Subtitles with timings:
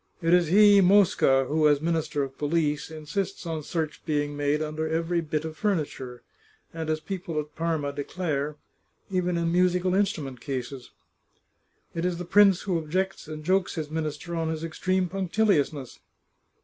[0.19, 4.89] It is he, Mosca, who, as Minister of Police, insists on search being made under
[4.89, 6.23] every bit of furniture,
[6.73, 8.55] and, as people at Parma declare,
[9.11, 10.89] even in musical instrument cases.
[11.93, 15.99] It is the prince who objects, and jokes his minister on his extreme punctiliousness.